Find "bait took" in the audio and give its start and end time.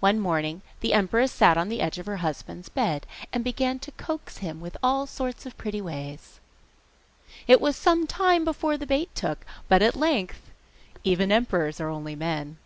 8.84-9.46